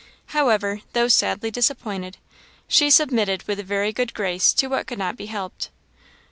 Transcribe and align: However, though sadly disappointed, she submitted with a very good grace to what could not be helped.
However, 0.33 0.81
though 0.93 1.07
sadly 1.09 1.51
disappointed, 1.51 2.17
she 2.67 2.89
submitted 2.89 3.43
with 3.43 3.59
a 3.59 3.63
very 3.63 3.93
good 3.93 4.15
grace 4.15 4.51
to 4.53 4.65
what 4.65 4.87
could 4.87 4.97
not 4.97 5.15
be 5.15 5.27
helped. 5.27 5.69